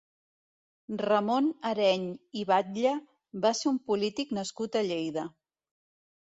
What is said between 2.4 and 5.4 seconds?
i Batlle va ser un polític nascut a Lleida.